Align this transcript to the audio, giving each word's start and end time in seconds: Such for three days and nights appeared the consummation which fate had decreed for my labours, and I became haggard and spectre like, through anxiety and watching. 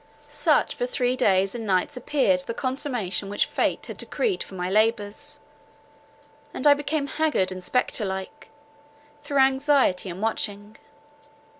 Such 0.29 0.73
for 0.73 0.87
three 0.87 1.15
days 1.15 1.53
and 1.53 1.63
nights 1.63 1.95
appeared 1.95 2.39
the 2.39 2.55
consummation 2.55 3.29
which 3.29 3.45
fate 3.45 3.85
had 3.85 3.97
decreed 3.97 4.41
for 4.41 4.55
my 4.55 4.67
labours, 4.67 5.39
and 6.55 6.65
I 6.65 6.73
became 6.73 7.05
haggard 7.05 7.51
and 7.51 7.63
spectre 7.63 8.03
like, 8.03 8.49
through 9.21 9.37
anxiety 9.37 10.09
and 10.09 10.19
watching. 10.19 10.77